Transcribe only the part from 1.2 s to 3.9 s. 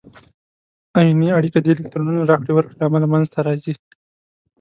اړیکه د الکترونونو راکړې ورکړې له امله منځ ته راځي.